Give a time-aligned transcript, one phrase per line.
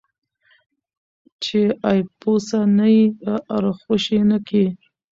[1.43, 3.03] چې اېپوسه نه یې
[3.55, 4.65] ارخوشي نه کي.